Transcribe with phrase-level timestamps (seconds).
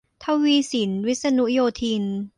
[0.23, 2.03] ทวีศิลป์ วิษณุโยธิน